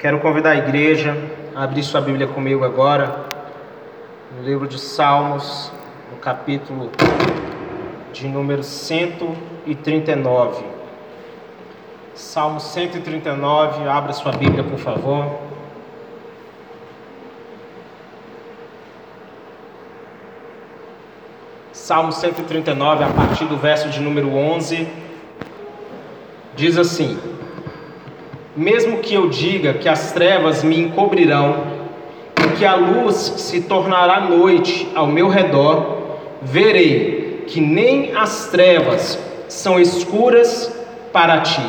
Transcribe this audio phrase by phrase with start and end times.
[0.00, 1.14] Quero convidar a igreja
[1.54, 3.22] a abrir sua Bíblia comigo agora,
[4.34, 5.70] no livro de Salmos,
[6.10, 6.90] no capítulo
[8.10, 10.64] de número 139.
[12.14, 15.38] Salmo 139, abra sua Bíblia, por favor.
[21.74, 24.88] Salmo 139, a partir do verso de número 11,
[26.56, 27.29] diz assim:
[28.60, 31.64] Mesmo que eu diga que as trevas me encobrirão,
[32.44, 39.18] e que a luz se tornará noite ao meu redor, verei que nem as trevas
[39.48, 40.70] são escuras
[41.10, 41.64] para ti.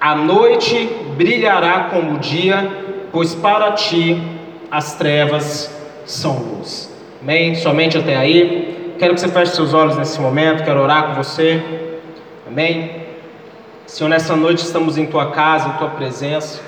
[0.00, 2.70] A noite brilhará como o dia,
[3.10, 4.22] pois para ti
[4.70, 6.88] as trevas são luz.
[7.20, 7.56] Amém?
[7.56, 8.94] Somente até aí.
[8.96, 11.60] Quero que você feche seus olhos nesse momento, quero orar com você.
[12.46, 13.05] Amém?
[13.86, 16.60] Senhor, nessa noite estamos em tua casa, em tua presença.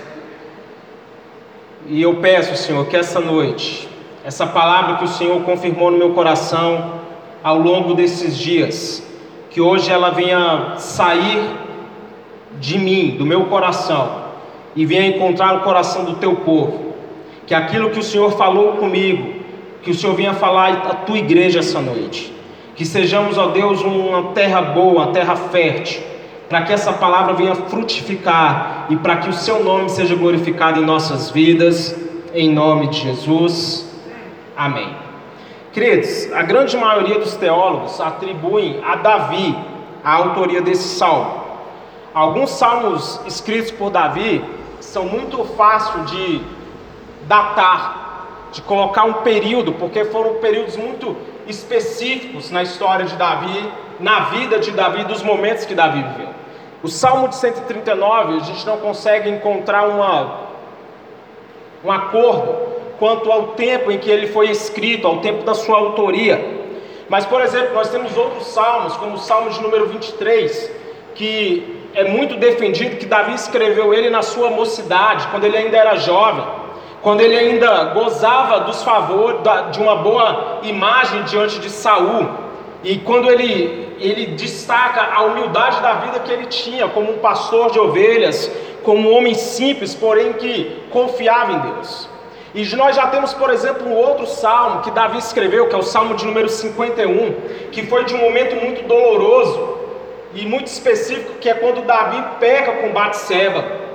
[1.89, 3.89] E eu peço, Senhor, que essa noite,
[4.25, 6.93] essa palavra que o Senhor confirmou no meu coração
[7.43, 9.03] ao longo desses dias,
[9.51, 11.43] que hoje ela venha sair
[12.61, 14.27] de mim, do meu coração,
[14.77, 16.95] e venha encontrar o coração do teu povo.
[17.49, 19.41] Que aquilo que o Senhor falou comigo,
[19.83, 22.33] que o Senhor venha falar à tua igreja essa noite.
[22.77, 26.01] Que sejamos, ó Deus, uma terra boa, uma terra fértil,
[26.49, 30.85] para que essa palavra venha frutificar e para que o seu nome seja glorificado em
[30.85, 31.95] nossas vidas,
[32.33, 33.89] em nome de Jesus.
[34.57, 34.97] Amém.
[35.73, 39.57] Queridos, a grande maioria dos teólogos atribuem a Davi
[40.03, 41.45] a autoria desse salmo.
[42.15, 44.43] Alguns salmos escritos por Davi
[44.81, 46.41] são muito fáceis de
[47.27, 48.09] datar
[48.53, 54.59] de colocar um período, porque foram períodos muito específicos na história de Davi, na vida
[54.59, 56.38] de Davi, dos momentos que Davi viveu.
[56.83, 60.41] O Salmo de 139, a gente não consegue encontrar uma,
[61.85, 62.55] um acordo
[62.99, 66.59] quanto ao tempo em que ele foi escrito, ao tempo da sua autoria.
[67.09, 70.71] Mas, por exemplo, nós temos outros salmos, como o Salmo de número 23,
[71.15, 75.97] que é muito defendido que Davi escreveu ele na sua mocidade, quando ele ainda era
[75.97, 76.45] jovem
[77.03, 79.41] quando ele ainda gozava dos favores
[79.73, 82.29] de uma boa imagem diante de Saul,
[82.83, 87.71] e quando ele, ele destaca a humildade da vida que ele tinha como um pastor
[87.71, 88.51] de ovelhas,
[88.83, 92.09] como um homem simples, porém que confiava em Deus.
[92.55, 95.83] E nós já temos, por exemplo, um outro salmo que Davi escreveu, que é o
[95.83, 97.35] salmo de número 51,
[97.71, 99.79] que foi de um momento muito doloroso
[100.35, 103.88] e muito específico, que é quando Davi peca com Batseba.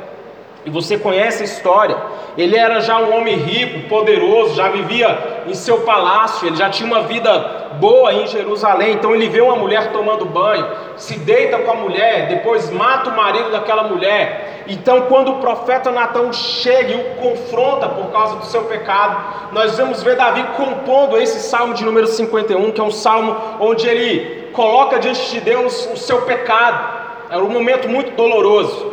[0.65, 1.97] E você conhece a história.
[2.37, 6.87] Ele era já um homem rico, poderoso, já vivia em seu palácio, ele já tinha
[6.87, 8.93] uma vida boa em Jerusalém.
[8.93, 10.65] Então ele vê uma mulher tomando banho,
[10.95, 14.63] se deita com a mulher, depois mata o marido daquela mulher.
[14.67, 19.77] Então, quando o profeta Natão chega e o confronta por causa do seu pecado, nós
[19.77, 24.49] vamos ver Davi compondo esse salmo de número 51, que é um salmo onde ele
[24.53, 27.03] coloca diante de Deus o seu pecado.
[27.29, 28.92] Era um momento muito doloroso.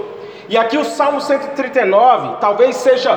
[0.50, 3.16] E aqui o Salmo 139 talvez seja,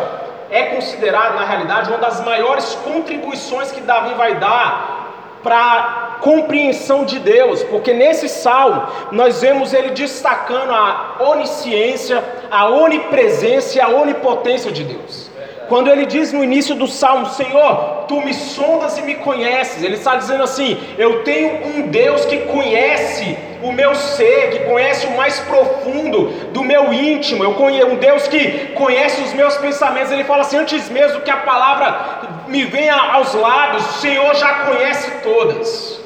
[0.51, 7.03] é considerado na realidade uma das maiores contribuições que Davi vai dar para a compreensão
[7.03, 13.87] de Deus, porque nesse salmo nós vemos ele destacando a onisciência, a onipresença e a
[13.89, 15.31] onipotência de Deus.
[15.67, 19.95] Quando ele diz no início do salmo, Senhor, tu me sondas e me conheces, ele
[19.95, 25.15] está dizendo assim: Eu tenho um Deus que conhece o meu ser, que conhece o
[25.15, 30.11] mais profundo do meu íntimo, eu conheço um Deus que conhece os meus pensamentos.
[30.11, 34.65] Ele fala assim: Antes mesmo que a palavra me venha aos lábios, o Senhor já
[34.65, 36.01] conhece todas.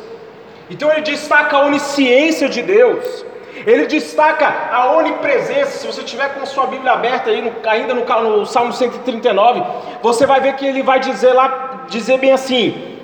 [0.70, 3.26] Então ele destaca a onisciência de Deus.
[3.66, 5.80] Ele destaca a onipresença.
[5.80, 9.64] Se você tiver com a sua Bíblia aberta aí, no, ainda no, no, Salmo 139,
[10.02, 12.98] você vai ver que ele vai dizer lá, dizer bem assim: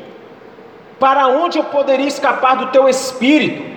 [1.00, 3.74] Para onde eu poderia escapar do teu espírito?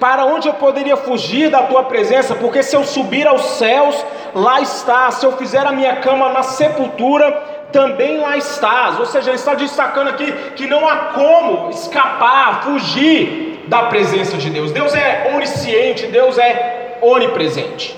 [0.00, 2.34] Para onde eu poderia fugir da tua presença?
[2.34, 4.04] Porque se eu subir aos céus,
[4.34, 5.10] lá está.
[5.10, 7.32] Se eu fizer a minha cama na sepultura,
[7.72, 8.98] também lá estás.
[8.98, 14.50] Ou seja, ele está destacando aqui que não há como escapar, fugir da presença de
[14.50, 14.72] Deus.
[14.72, 17.96] Deus é onisciente, Deus é onipresente.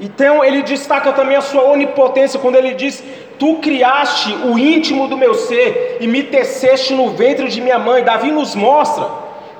[0.00, 3.02] Então ele destaca também a sua onipotência quando ele diz:
[3.38, 8.02] Tu criaste o íntimo do meu ser e me teceste no ventre de minha mãe.
[8.02, 9.08] Davi nos mostra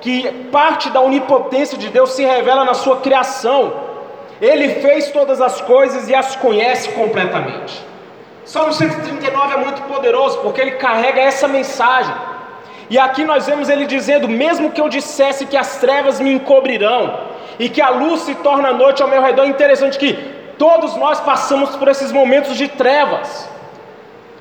[0.00, 3.72] que parte da onipotência de Deus se revela na sua criação.
[4.40, 7.80] Ele fez todas as coisas e as conhece completamente.
[8.44, 12.12] Salmo 139 é muito poderoso porque ele carrega essa mensagem.
[12.90, 17.18] E aqui nós vemos ele dizendo: mesmo que eu dissesse que as trevas me encobrirão
[17.58, 21.18] e que a luz se torna noite ao meu redor, é interessante que Todos nós
[21.18, 23.48] passamos por esses momentos de trevas,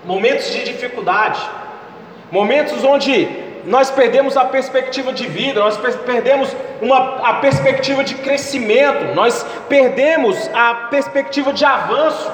[0.05, 1.39] momentos de dificuldade,
[2.31, 3.27] momentos onde
[3.65, 10.47] nós perdemos a perspectiva de vida, nós perdemos uma, a perspectiva de crescimento, nós perdemos
[10.53, 12.31] a perspectiva de avanço,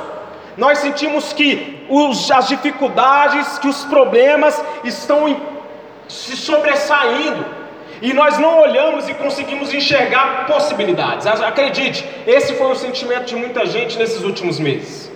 [0.58, 5.30] nós sentimos que os, as dificuldades, que os problemas estão
[6.08, 7.46] se sobressaindo,
[8.02, 11.26] e nós não olhamos e conseguimos enxergar possibilidades.
[11.26, 15.12] Acredite, esse foi o sentimento de muita gente nesses últimos meses.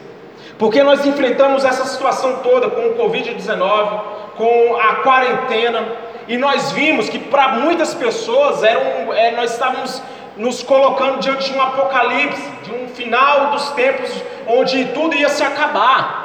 [0.57, 4.01] Porque nós enfrentamos essa situação toda com o Covid-19,
[4.35, 5.87] com a quarentena,
[6.27, 10.01] e nós vimos que para muitas pessoas era um, é, nós estávamos
[10.37, 14.09] nos colocando diante de um apocalipse, de um final dos tempos
[14.47, 16.20] onde tudo ia se acabar.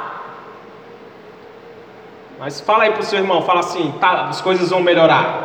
[2.39, 5.43] Mas fala aí para o seu irmão, fala assim, tá, as coisas vão melhorar.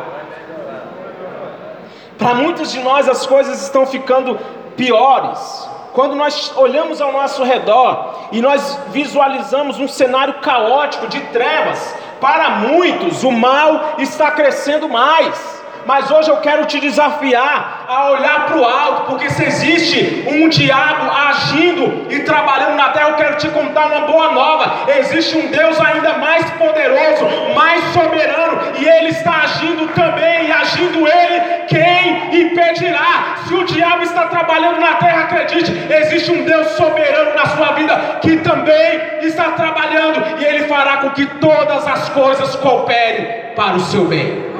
[2.17, 4.39] Para muitos de nós as coisas estão ficando
[4.77, 5.69] piores.
[5.93, 12.49] Quando nós olhamos ao nosso redor e nós visualizamos um cenário caótico de trevas, para
[12.51, 15.62] muitos o mal está crescendo mais.
[15.85, 20.47] Mas hoje eu quero te desafiar a olhar para o alto, porque se existe um
[20.47, 24.89] diabo agindo e trabalhando na terra, eu quero te contar uma boa nova.
[24.97, 31.07] Existe um Deus ainda mais poderoso, mais soberano, e ele está agindo também, e agindo
[31.07, 33.35] ele, quem impedirá?
[33.45, 38.19] Se o diabo está trabalhando na terra, acredite, existe um Deus soberano na sua vida
[38.21, 43.79] que também está trabalhando, e ele fará com que todas as coisas cooperem para o
[43.79, 44.52] seu bem.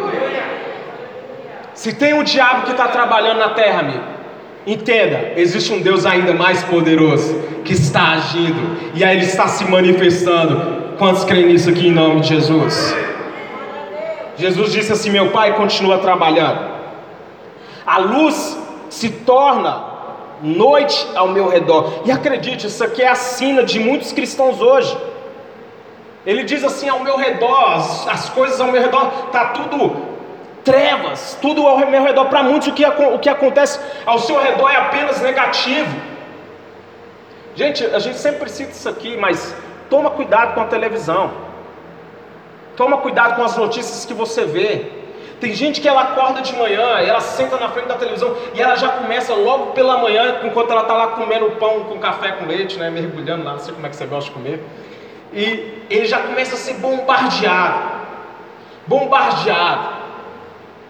[1.74, 4.04] Se tem um diabo que está trabalhando na terra, amigo,
[4.66, 9.66] entenda: existe um Deus ainda mais poderoso que está agindo e aí ele está se
[9.66, 10.84] manifestando.
[10.98, 12.96] Quantos creem nisso aqui em nome de Jesus?
[14.38, 16.74] Jesus disse assim: Meu Pai continua trabalhando.
[17.86, 18.58] A luz
[18.90, 19.94] se torna
[20.42, 22.04] noite ao meu redor.
[22.06, 24.96] E acredite, isso aqui é a sina de muitos cristãos hoje.
[26.26, 30.13] Ele diz assim: ao meu redor, as, as coisas ao meu redor, está tudo
[30.64, 32.26] trevas, tudo ao meu redor.
[32.26, 35.96] Para muitos, o que, o que acontece ao seu redor é apenas negativo.
[37.56, 39.56] Gente, a gente sempre cita isso aqui, mas
[39.90, 41.32] toma cuidado com a televisão.
[42.76, 45.04] Toma cuidado com as notícias que você vê.
[45.40, 48.76] Tem gente que ela acorda de manhã, ela senta na frente da televisão e ela
[48.78, 52.80] já começa logo pela manhã, enquanto ela está lá comendo pão com café com leite,
[52.80, 54.64] né, mergulhando lá, não sei como é que você gosta de comer.
[55.34, 58.04] E ele já começa a ser bombardeado.
[58.88, 60.03] Bombardeado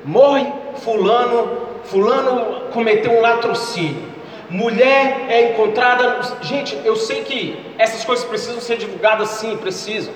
[0.05, 4.13] morre fulano, fulano cometeu um latrocínio.
[4.49, 6.19] Mulher é encontrada.
[6.41, 10.13] Gente, eu sei que essas coisas precisam ser divulgadas sim, precisam.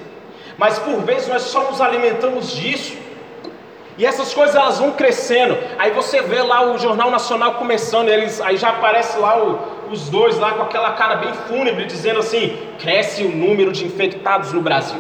[0.58, 2.98] Mas por vezes nós só nos alimentamos disso.
[3.98, 5.58] E essas coisas elas vão crescendo.
[5.80, 9.60] Aí você vê lá o Jornal Nacional começando, eles, aí já aparece lá o,
[9.92, 14.54] os dois lá com aquela cara bem fúnebre, dizendo assim: cresce o número de infectados
[14.54, 15.00] no Brasil.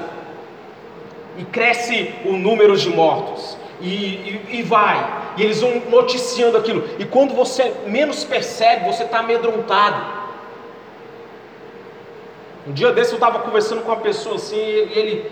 [1.38, 6.84] E cresce o número de mortos e, e, e, vai, e eles vão noticiando aquilo,
[7.00, 10.18] e quando você menos percebe, você está amedrontado.
[12.68, 15.32] Um dia desse eu estava conversando com uma pessoa assim, e ele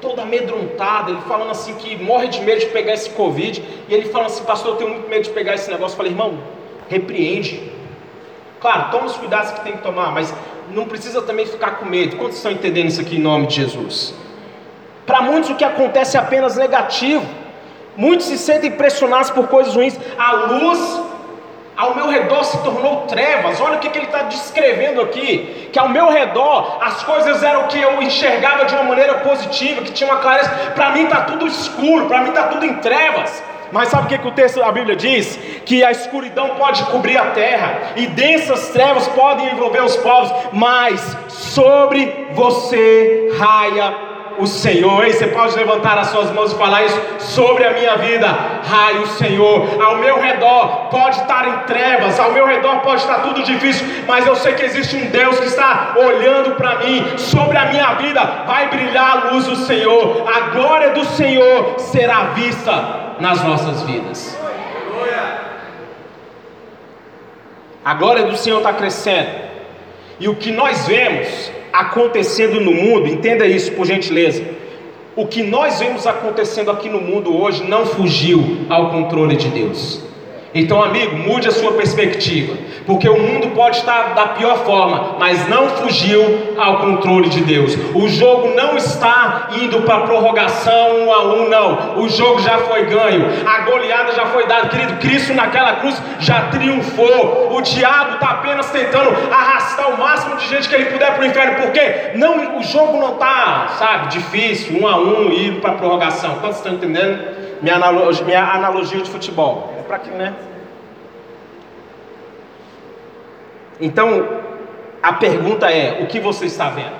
[0.00, 4.08] todo amedrontado, ele falando assim que morre de medo de pegar esse Covid, e ele
[4.08, 5.92] falando assim, pastor, eu tenho muito medo de pegar esse negócio.
[5.92, 6.38] Eu falei, irmão,
[6.88, 7.70] repreende.
[8.60, 10.34] Claro, toma os cuidados que tem que tomar, mas
[10.70, 12.16] não precisa também ficar com medo.
[12.16, 14.14] Quantos estão entendendo isso aqui em nome de Jesus?
[15.06, 17.26] Para muitos o que acontece é apenas negativo.
[18.00, 19.94] Muitos se sentem impressionados por coisas ruins.
[20.18, 21.02] A luz
[21.76, 23.60] ao meu redor se tornou trevas.
[23.60, 27.64] Olha o que, que ele está descrevendo aqui: que ao meu redor as coisas eram
[27.64, 30.48] que eu enxergava de uma maneira positiva, que tinha uma clareza.
[30.74, 33.42] Para mim está tudo escuro, para mim está tudo em trevas.
[33.70, 35.38] Mas sabe o que, que o texto da Bíblia diz?
[35.66, 41.16] Que a escuridão pode cobrir a terra, e densas trevas podem envolver os povos, mas
[41.28, 44.09] sobre você raia
[44.40, 45.04] o Senhor.
[45.04, 48.26] Ei, você pode levantar as suas mãos e falar isso sobre a minha vida.
[48.68, 53.20] Ai, o Senhor, ao meu redor pode estar em trevas, ao meu redor pode estar
[53.20, 57.04] tudo difícil, mas eu sei que existe um Deus que está olhando para mim.
[57.18, 60.26] Sobre a minha vida vai brilhar a luz do Senhor.
[60.28, 64.38] A glória do Senhor será vista nas nossas vidas.
[67.84, 69.50] A glória do Senhor está crescendo.
[70.18, 74.44] E o que nós vemos acontecendo no mundo, entenda isso por gentileza.
[75.16, 80.09] O que nós vemos acontecendo aqui no mundo hoje não fugiu ao controle de Deus.
[80.52, 85.48] Então, amigo, mude a sua perspectiva, porque o mundo pode estar da pior forma, mas
[85.48, 87.76] não fugiu ao controle de Deus.
[87.94, 92.00] O jogo não está indo para prorrogação um a um, não.
[92.00, 94.94] O jogo já foi ganho, a goleada já foi dada, querido.
[94.94, 97.56] Cristo naquela cruz já triunfou.
[97.56, 101.26] O diabo está apenas tentando arrastar o máximo de gente que ele puder para o
[101.26, 106.38] inferno, porque não, o jogo não está, sabe, difícil, um a um, ir para prorrogação.
[106.40, 107.38] Quantos estão entendendo?
[107.62, 110.32] Minha analogia, minha analogia de futebol para quem, né?
[113.80, 114.28] Então,
[115.02, 116.94] a pergunta é: o que você está vendo?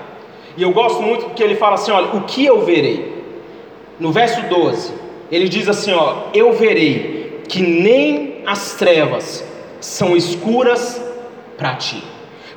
[0.56, 3.22] E eu gosto muito porque ele fala assim: olha, o que eu verei?
[4.00, 4.92] No verso 12,
[5.30, 9.44] ele diz assim: ó, eu verei que nem as trevas
[9.80, 11.00] são escuras
[11.56, 12.02] para ti.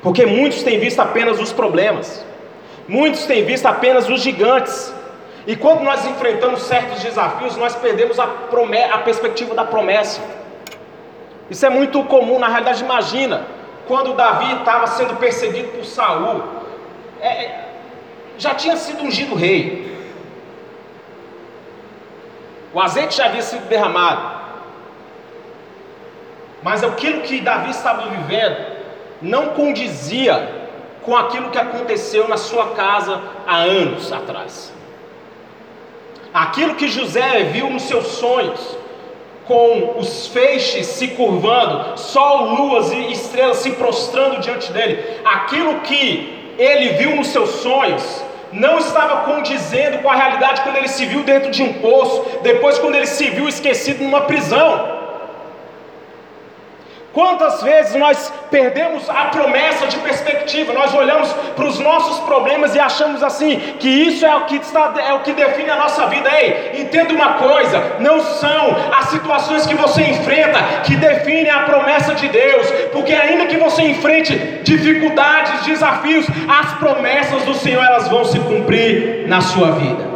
[0.01, 2.25] Porque muitos têm visto apenas os problemas,
[2.87, 4.91] muitos têm visto apenas os gigantes,
[5.45, 8.23] e quando nós enfrentamos certos desafios, nós perdemos a,
[8.93, 10.21] a perspectiva da promessa.
[11.49, 13.45] Isso é muito comum, na realidade, imagina,
[13.87, 16.43] quando Davi estava sendo perseguido por Saul,
[17.19, 17.69] é, é,
[18.37, 19.91] já tinha sido ungido rei.
[22.73, 24.41] O azeite já havia sido derramado.
[26.63, 28.73] Mas aquilo que Davi estava vivendo
[29.21, 30.63] não condizia
[31.03, 34.73] com aquilo que aconteceu na sua casa há anos atrás.
[36.33, 38.59] Aquilo que José viu nos seus sonhos,
[39.45, 46.53] com os feixes se curvando, sol, luas e estrelas se prostrando diante dele, aquilo que
[46.57, 51.23] ele viu nos seus sonhos, não estava condizendo com a realidade quando ele se viu
[51.23, 54.92] dentro de um poço, depois quando ele se viu esquecido numa prisão.
[57.13, 60.73] Quantas vezes nós perdemos a promessa de perspectiva?
[60.73, 64.95] Nós olhamos para os nossos problemas e achamos assim que isso é o que está,
[64.97, 66.27] é o que define a nossa vida.
[66.35, 72.15] Ei, entenda uma coisa: não são as situações que você enfrenta que definem a promessa
[72.15, 78.25] de Deus, porque ainda que você enfrente dificuldades, desafios, as promessas do Senhor elas vão
[78.25, 80.12] se cumprir na sua vida.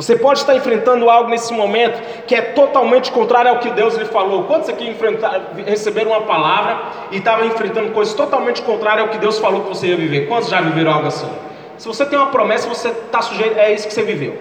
[0.00, 4.06] Você pode estar enfrentando algo nesse momento que é totalmente contrário ao que Deus lhe
[4.06, 4.44] falou.
[4.44, 4.96] Quantos aqui
[5.66, 6.80] receberam uma palavra
[7.10, 10.26] e estavam enfrentando coisas totalmente contrárias ao que Deus falou que você ia viver?
[10.26, 11.28] Quantos já viveram algo assim?
[11.76, 14.38] Se você tem uma promessa, você está sujeito, é isso que você viveu.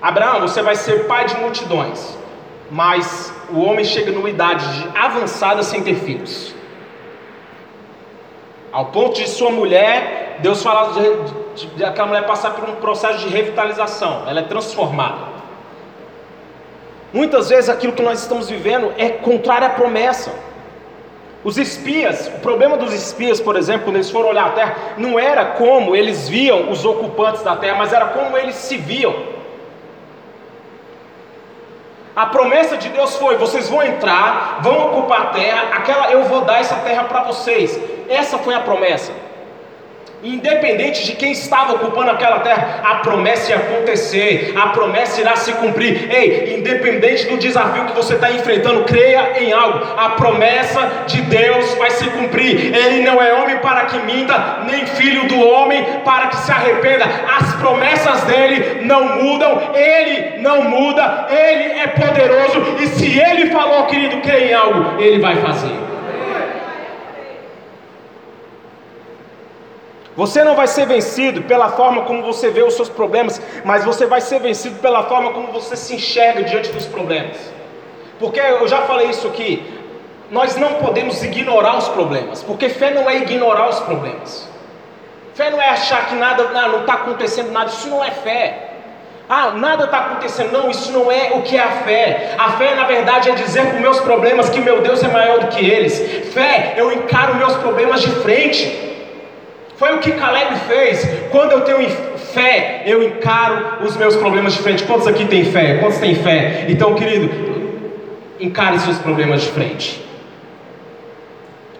[0.00, 2.16] Abraão, você vai ser pai de multidões,
[2.70, 6.54] mas o homem chega numa idade avançada sem ter filhos.
[8.70, 10.92] Ao ponto de sua mulher, Deus fala
[11.54, 15.40] de, de aquela mulher passar por um processo de revitalização, ela é transformada.
[17.12, 20.32] Muitas vezes aquilo que nós estamos vivendo é contrário à promessa.
[21.42, 25.18] Os espias, o problema dos espias, por exemplo, quando eles foram olhar a terra, não
[25.18, 29.14] era como eles viam os ocupantes da terra, mas era como eles se viam.
[32.14, 36.42] A promessa de Deus foi: vocês vão entrar, vão ocupar a terra, aquela eu vou
[36.42, 37.80] dar essa terra para vocês.
[38.08, 39.12] Essa foi a promessa.
[40.22, 45.52] Independente de quem estava ocupando aquela terra, a promessa ia acontecer, a promessa irá se
[45.54, 46.10] cumprir.
[46.14, 51.74] Ei, independente do desafio que você está enfrentando, creia em algo, a promessa de Deus
[51.74, 52.74] vai se cumprir.
[52.74, 57.06] Ele não é homem para que minta, nem filho do homem para que se arrependa.
[57.38, 63.86] As promessas dele não mudam, ele não muda, ele é poderoso, e se ele falou,
[63.86, 65.89] querido, creia em algo, ele vai fazer.
[70.16, 74.06] Você não vai ser vencido pela forma como você vê os seus problemas, mas você
[74.06, 77.36] vai ser vencido pela forma como você se enxerga diante dos problemas.
[78.18, 79.80] Porque eu já falei isso aqui,
[80.30, 84.48] nós não podemos ignorar os problemas, porque fé não é ignorar os problemas.
[85.34, 88.66] Fé não é achar que nada não está acontecendo nada, isso não é fé.
[89.32, 90.50] Ah, nada está acontecendo.
[90.50, 92.34] Não, isso não é o que é a fé.
[92.36, 95.38] A fé, na verdade, é dizer para os meus problemas que meu Deus é maior
[95.38, 96.32] do que eles.
[96.34, 98.89] Fé, eu encaro meus problemas de frente.
[99.80, 101.08] Foi o que Caleb fez.
[101.30, 101.88] Quando eu tenho
[102.34, 104.84] fé, eu encaro os meus problemas de frente.
[104.84, 105.78] Quantos aqui têm fé?
[105.78, 106.66] Quantos têm fé?
[106.68, 107.30] Então, querido,
[108.38, 110.04] encare seus problemas de frente.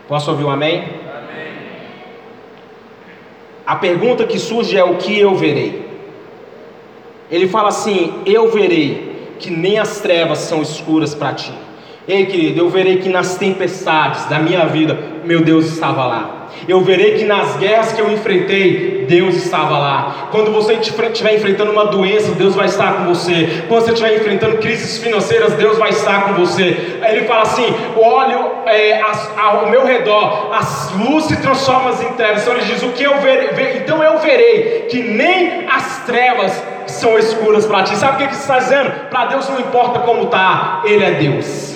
[0.08, 0.78] Posso ouvir um amém?
[0.78, 1.52] amém?
[3.66, 5.86] A pergunta que surge é: o que eu verei?
[7.30, 11.52] Ele fala assim: Eu verei que nem as trevas são escuras para ti.
[12.08, 16.39] Ei, querido, eu verei que nas tempestades da minha vida, meu Deus estava lá.
[16.68, 20.28] Eu verei que nas guerras que eu enfrentei, Deus estava lá.
[20.30, 23.64] Quando você estiver enfrentando uma doença, Deus vai estar com você.
[23.68, 27.00] Quando você estiver enfrentando crises financeiras, Deus vai estar com você.
[27.08, 29.00] Ele fala assim: olho é,
[29.36, 32.42] ao meu redor, as luzes se transformam em trevas.
[32.42, 33.78] Então ele diz: o que eu verei?
[33.78, 37.96] Então eu verei que nem as trevas são escuras para ti.
[37.96, 38.90] Sabe o que, que está dizendo?
[39.10, 41.70] Para Deus não importa como está, Ele é Deus.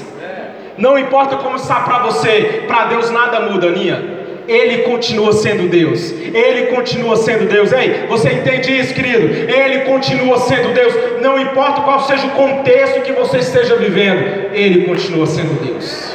[0.76, 4.13] Não importa como está para você, para Deus nada muda, Aninha.
[4.46, 6.10] Ele continua sendo Deus.
[6.10, 7.72] Ele continua sendo Deus.
[7.72, 9.26] Ei, você entende isso, querido?
[9.50, 10.94] Ele continua sendo Deus.
[11.22, 16.14] Não importa qual seja o contexto que você esteja vivendo, Ele continua sendo Deus.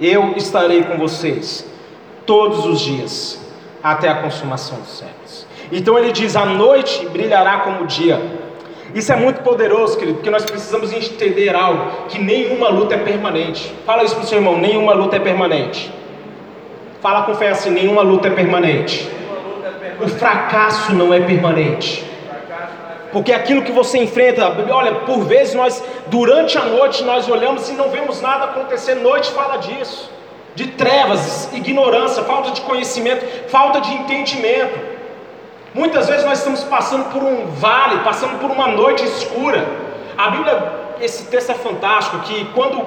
[0.00, 1.66] Eu estarei com vocês
[2.26, 3.40] todos os dias,
[3.82, 5.46] até a consumação dos séculos.
[5.72, 8.20] Então ele diz: a noite brilhará como o dia.
[8.96, 13.70] Isso é muito poderoso, querido, porque nós precisamos entender algo: que nenhuma luta é permanente.
[13.84, 15.92] Fala isso para o seu irmão: nenhuma luta é permanente.
[17.02, 19.06] Fala com fé assim: nenhuma luta é permanente.
[20.00, 22.06] O fracasso não é permanente.
[23.12, 27.74] Porque aquilo que você enfrenta, olha, por vezes nós, durante a noite, nós olhamos e
[27.74, 28.94] não vemos nada acontecer.
[28.94, 30.10] Noite fala disso,
[30.54, 34.95] de trevas, ignorância, falta de conhecimento, falta de entendimento.
[35.74, 39.66] Muitas vezes nós estamos passando por um vale, passando por uma noite escura.
[40.16, 42.82] A Bíblia, esse texto é fantástico, que quando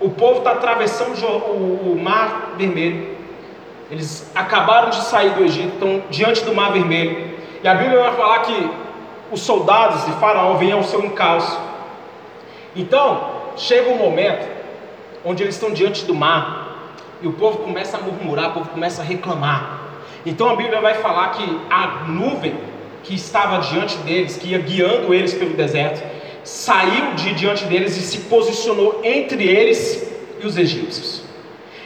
[0.00, 3.16] o povo está atravessando o, mar vermelho,
[3.90, 7.38] eles acabaram de sair do Egito, estão diante do mar vermelho.
[7.62, 8.70] E a Bíblia vai falar que
[9.30, 11.58] os soldados de Faraó vinham ao seu encalço.
[12.74, 14.48] Então, chega um momento
[15.24, 16.62] onde eles estão diante do mar
[17.20, 19.81] e o povo começa a murmurar, o povo começa a reclamar.
[20.24, 22.54] Então a Bíblia vai falar que a nuvem
[23.02, 26.02] que estava diante deles, que ia guiando eles pelo deserto,
[26.44, 30.10] saiu de diante deles e se posicionou entre eles
[30.40, 31.24] e os egípcios.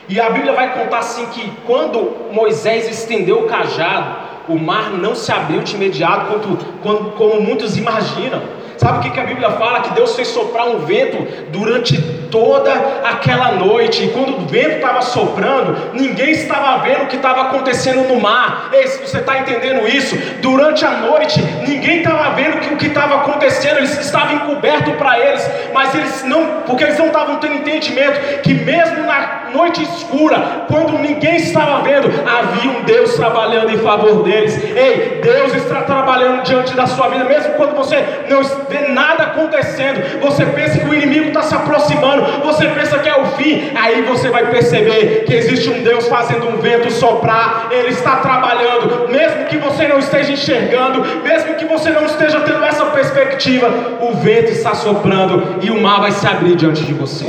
[0.08, 5.14] E a Bíblia vai contar assim que quando Moisés estendeu o cajado, o mar não
[5.14, 8.42] se abriu de imediato, quanto, quando, como muitos imaginam.
[8.76, 9.80] Sabe o que, que a Bíblia fala?
[9.80, 11.16] Que Deus fez soprar um vento
[11.50, 11.96] durante
[12.30, 12.72] toda
[13.04, 14.04] aquela noite.
[14.04, 18.70] E quando o vento estava soprando, ninguém estava vendo o que estava acontecendo no mar.
[18.72, 23.16] Ei, se você está entendendo isso, durante a noite, ninguém estava vendo o que estava
[23.16, 23.78] acontecendo.
[23.78, 28.54] Eles estavam encobertos para eles, mas eles não, porque eles não estavam tendo entendimento que
[28.54, 34.56] mesmo na noite escura, quando ninguém estava vendo, havia um Deus trabalhando em favor deles.
[34.62, 40.20] Ei, Deus está trabalhando diante da sua vida, mesmo quando você não vê nada acontecendo,
[40.20, 44.02] você pensa que o inimigo está se aproximando, você pensa que é o fim, aí
[44.02, 49.44] você vai perceber que existe um Deus fazendo um vento soprar, Ele está trabalhando, mesmo
[49.46, 53.68] que você não esteja enxergando, mesmo que você não esteja tendo essa perspectiva,
[54.00, 57.26] o vento está soprando e o mar vai se abrir diante de você.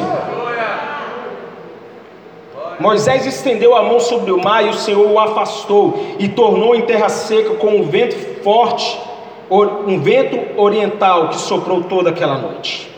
[2.79, 6.81] Moisés estendeu a mão sobre o mar e o Senhor o afastou e tornou em
[6.81, 8.99] terra seca com um vento forte
[9.49, 12.96] um vento oriental que soprou toda aquela noite.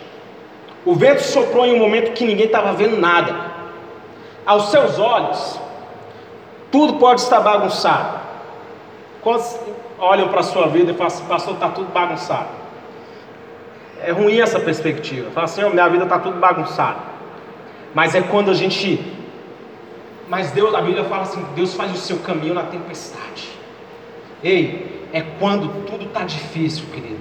[0.90, 3.52] O vento soprou em um momento que ninguém estava vendo nada.
[4.44, 5.60] Aos seus olhos,
[6.72, 8.20] tudo pode estar bagunçado.
[9.22, 9.56] Quantos
[10.00, 12.48] olham para a sua vida e falam assim, pastor, está tudo bagunçado?
[14.02, 15.30] É ruim essa perspectiva.
[15.30, 16.98] Fala assim, oh, minha vida está tudo bagunçado.
[17.94, 19.00] Mas é quando a gente.
[20.28, 23.48] Mas Deus, a Bíblia fala assim: Deus faz o seu caminho na tempestade.
[24.44, 27.20] Ei, é quando tudo está difícil, querido.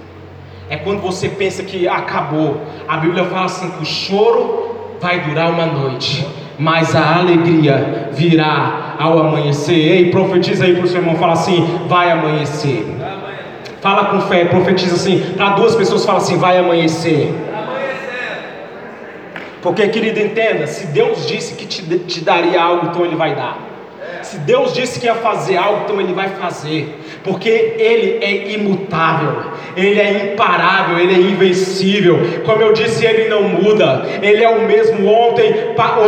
[0.70, 2.60] É quando você pensa que acabou.
[2.86, 6.26] A Bíblia fala assim: que o choro vai durar uma noite,
[6.58, 9.74] mas a alegria virá ao amanhecer.
[9.74, 12.84] Ei, profetiza aí para o seu irmão, fala assim: vai amanhecer.
[13.80, 15.34] Fala com fé, profetiza assim.
[15.36, 17.34] Para duas pessoas, fala assim: vai amanhecer.
[19.62, 23.58] Porque, querido, entenda: se Deus disse que te, te daria algo, então Ele vai dar.
[24.22, 29.52] Se Deus disse que ia fazer algo, então Ele vai fazer, porque Ele é imutável,
[29.76, 32.18] Ele é imparável, Ele é invencível.
[32.44, 35.54] Como eu disse, Ele não muda, Ele é o mesmo ontem,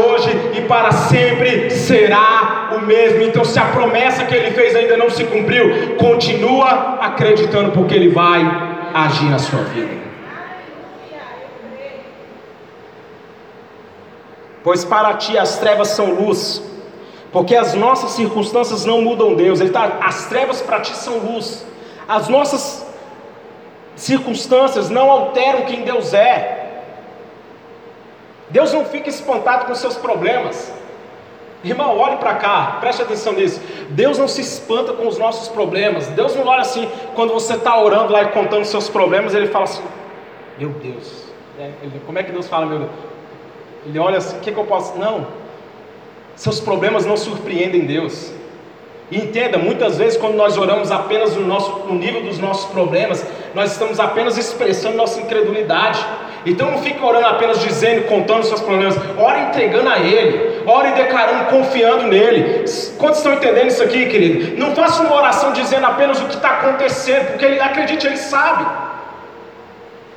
[0.09, 3.23] hoje e para sempre será o mesmo.
[3.23, 8.09] Então, se a promessa que Ele fez ainda não se cumpriu, continua acreditando, porque Ele
[8.09, 8.41] vai
[8.95, 10.01] agir na sua vida.
[14.63, 16.70] Pois para ti as trevas são luz
[17.33, 19.61] porque as nossas circunstâncias não mudam Deus.
[19.61, 21.65] Ele tá, as trevas para ti são luz.
[22.09, 22.87] As nossas
[23.95, 26.61] circunstâncias não alteram quem Deus é.
[28.49, 30.73] Deus não fica espantado com seus problemas.
[31.63, 33.61] Irmão, olhe para cá, preste atenção nisso.
[33.91, 36.09] Deus não se espanta com os nossos problemas.
[36.09, 39.65] Deus não olha assim, quando você está orando lá e contando seus problemas, ele fala
[39.65, 39.83] assim:
[40.59, 41.27] Meu Deus,
[41.59, 41.71] é,
[42.07, 42.91] como é que Deus fala, meu Deus?
[43.87, 44.99] Ele olha assim: O que, que eu posso.
[44.99, 45.27] Não,
[46.41, 48.33] seus problemas não surpreendem Deus.
[49.11, 53.23] E entenda, muitas vezes quando nós oramos apenas no, nosso, no nível dos nossos problemas,
[53.55, 56.03] nós estamos apenas expressando nossa incredulidade.
[56.47, 58.97] Então não fique orando apenas dizendo, contando seus problemas.
[59.19, 60.63] Ora entregando a Ele.
[60.65, 62.65] ore declarando, confiando nele.
[62.97, 64.59] Quantos estão entendendo isso aqui, querido?
[64.59, 68.65] Não faça uma oração dizendo apenas o que está acontecendo, porque ele acredite, ele sabe.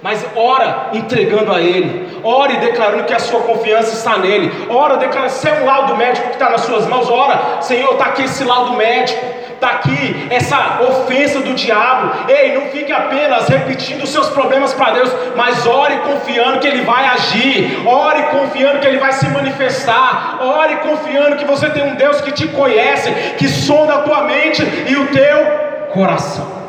[0.04, 5.32] Mas ora entregando a Ele, ore declarando que a sua confiança está nele, ora declarando,
[5.32, 8.44] se é um laudo médico que está nas suas mãos, ora, Senhor, está aqui esse
[8.44, 12.30] laudo médico, está aqui essa ofensa do diabo.
[12.30, 16.82] Ei, não fique apenas repetindo os seus problemas para Deus, mas ore confiando que Ele
[16.82, 21.96] vai agir, ore confiando que Ele vai se manifestar, ore confiando que você tem um
[21.96, 26.63] Deus que te conhece, que sonda a tua mente e o teu coração.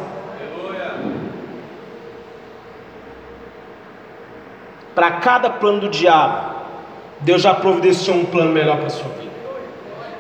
[4.94, 6.54] Para cada plano do diabo,
[7.20, 9.32] Deus já providenciou um plano melhor para sua vida.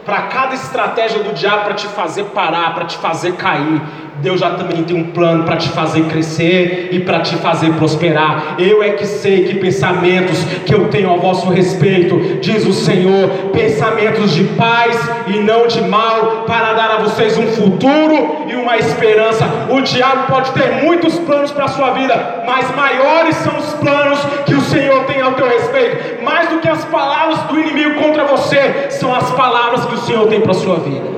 [0.04, 3.80] Para cada estratégia do diabo para te fazer parar, para te fazer cair,
[4.22, 8.56] Deus já também tem um plano para te fazer crescer e para te fazer prosperar.
[8.58, 13.28] Eu é que sei que pensamentos que eu tenho ao vosso respeito, diz o Senhor,
[13.52, 14.96] pensamentos de paz
[15.26, 19.44] e não de mal, para dar a vocês um futuro e uma esperança.
[19.70, 24.18] O diabo pode ter muitos planos para a sua vida, mas maiores são os planos
[24.46, 26.22] que o Senhor tem ao teu respeito.
[26.24, 30.26] Mais do que as palavras do inimigo contra você, são as palavras que o Senhor
[30.28, 31.13] tem para a sua vida.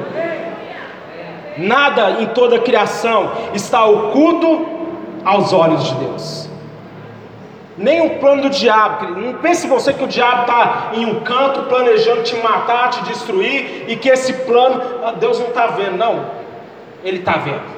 [1.56, 4.66] Nada em toda a criação está oculto
[5.24, 6.50] aos olhos de Deus.
[7.78, 9.18] Nem um plano do diabo.
[9.18, 13.84] Não pense você que o diabo está em um canto planejando te matar, te destruir,
[13.88, 15.96] e que esse plano ah, Deus não está vendo.
[15.96, 16.24] Não,
[17.02, 17.76] Ele está vendo.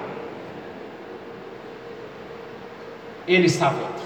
[3.27, 3.99] Ele está vendo.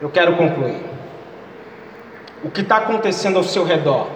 [0.00, 0.80] Eu quero concluir.
[2.44, 4.15] O que está acontecendo ao seu redor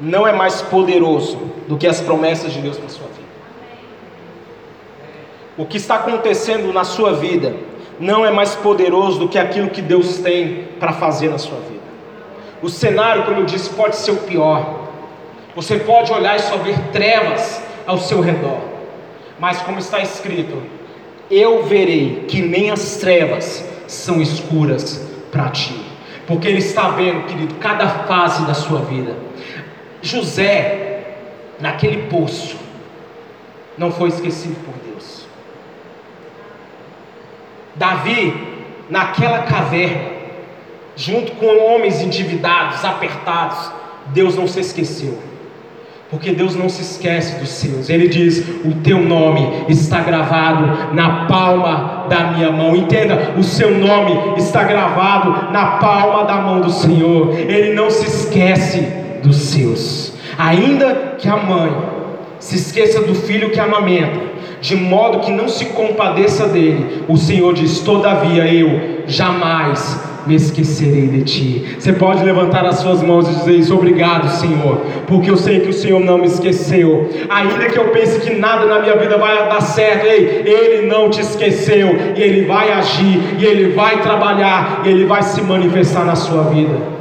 [0.00, 3.28] não é mais poderoso do que as promessas de Deus para sua vida.
[5.56, 7.54] O que está acontecendo na sua vida
[7.98, 11.78] não é mais poderoso do que aquilo que Deus tem para fazer na sua vida.
[12.62, 14.88] O cenário, como eu disse, pode ser o pior.
[15.54, 18.60] Você pode olhar e só ver trevas ao seu redor.
[19.38, 20.62] Mas como está escrito,
[21.30, 25.74] eu verei que nem as trevas são escuras para ti.
[26.26, 29.27] Porque ele está vendo, querido, cada fase da sua vida.
[30.02, 31.02] José,
[31.60, 32.56] naquele poço,
[33.76, 35.26] não foi esquecido por Deus.
[37.74, 38.34] Davi,
[38.90, 40.10] naquela caverna,
[40.96, 43.72] junto com homens endividados, apertados,
[44.06, 45.18] Deus não se esqueceu.
[46.10, 47.90] Porque Deus não se esquece dos seus.
[47.90, 52.74] Ele diz: O teu nome está gravado na palma da minha mão.
[52.74, 57.38] Entenda, o seu nome está gravado na palma da mão do Senhor.
[57.38, 58.90] Ele não se esquece
[59.22, 60.12] dos seus.
[60.36, 61.72] Ainda que a mãe
[62.38, 64.20] se esqueça do filho que amamenta,
[64.60, 71.08] de modo que não se compadeça dele, o Senhor diz: Todavia eu jamais me esquecerei
[71.08, 71.76] de ti.
[71.78, 75.70] Você pode levantar as suas mãos e dizer isso, obrigado, Senhor, porque eu sei que
[75.70, 77.08] o Senhor não me esqueceu.
[77.30, 81.08] Ainda que eu pense que nada na minha vida vai dar certo, ei, Ele não
[81.08, 86.04] te esqueceu, e Ele vai agir, e Ele vai trabalhar, e Ele vai se manifestar
[86.04, 86.97] na sua vida.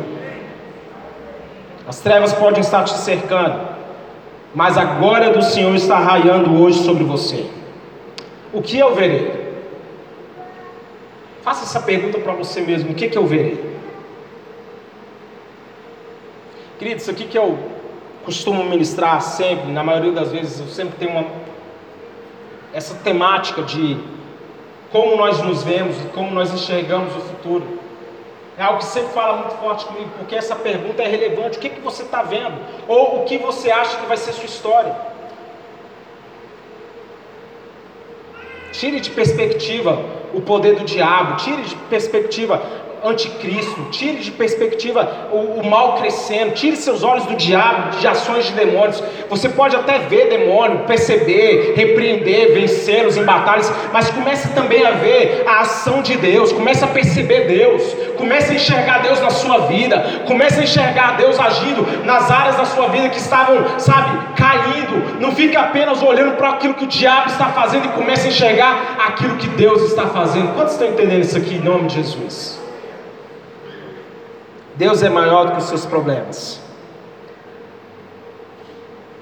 [1.87, 3.65] As trevas podem estar te cercando,
[4.53, 7.49] mas a glória do Senhor está raiando hoje sobre você.
[8.51, 9.47] O que eu verei?
[11.43, 13.77] Faça essa pergunta para você mesmo: o que, que eu verei?
[16.77, 17.57] Querido, isso aqui que eu
[18.25, 21.25] costumo ministrar sempre, na maioria das vezes, eu sempre tenho uma,
[22.73, 23.97] essa temática de
[24.91, 27.86] como nós nos vemos, como nós enxergamos o futuro.
[28.57, 31.59] É algo que sempre fala muito forte comigo, porque essa pergunta é relevante.
[31.59, 32.57] O que, que você está vendo?
[32.87, 34.95] Ou o que você acha que vai ser sua história?
[38.71, 39.99] Tire de perspectiva
[40.33, 42.61] o poder do diabo, tire de perspectiva
[43.03, 48.45] anticristo, tire de perspectiva o, o, mal crescendo, tire seus olhos do diabo, de ações
[48.45, 49.01] de demônios.
[49.29, 55.43] Você pode até ver demônio, perceber, repreender, vencê-los em batalhas, mas comece também a ver
[55.47, 57.83] a ação de Deus, comece a perceber Deus,
[58.17, 62.65] comece a enxergar Deus na sua vida, comece a enxergar Deus agindo nas áreas da
[62.65, 65.19] sua vida que estavam, sabe, caindo.
[65.19, 68.97] Não fique apenas olhando para aquilo que o diabo está fazendo e comece a enxergar
[69.07, 70.53] aquilo que Deus está fazendo.
[70.53, 72.66] Quantos estão entendendo isso aqui em nome de Jesus?
[74.77, 76.61] Deus é maior do que os seus problemas.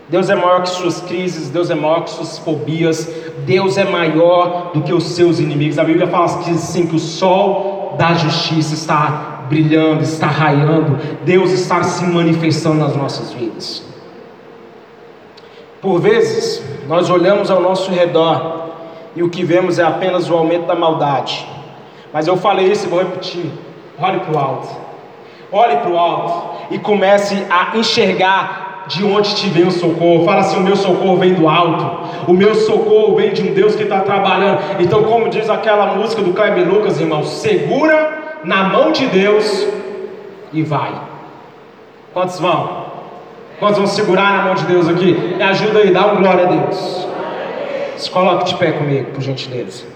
[0.08, 4.72] Deus é maior que suas crises, Deus é maior que suas fobias, Deus é maior
[4.74, 5.80] do que os seus inimigos.
[5.80, 11.82] A Bíblia fala assim que o sol da justiça está brilhando, está raiando, Deus está
[11.84, 13.84] se manifestando nas nossas vidas.
[15.82, 18.70] Por vezes, nós olhamos ao nosso redor
[19.16, 21.48] e o que vemos é apenas o aumento da maldade.
[22.12, 23.52] Mas eu falei isso e vou repetir:
[24.00, 24.85] olhe para o alto.
[25.52, 30.26] Olhe para o alto e comece a enxergar de onde te vem o socorro.
[30.26, 33.76] Fala assim: o meu socorro vem do alto, o meu socorro vem de um Deus
[33.76, 34.60] que está trabalhando.
[34.80, 39.68] Então, como diz aquela música do Kleber Lucas, irmão, segura na mão de Deus
[40.54, 40.94] e vai.
[42.14, 42.86] Quantos vão?
[43.60, 45.14] Quantos vão segurar na mão de Deus aqui?
[45.14, 47.08] Me ajuda aí, dá um glória a Deus.
[47.98, 49.95] Se coloque de pé comigo, por gentileza.